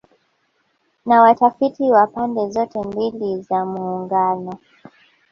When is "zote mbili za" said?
2.49-3.65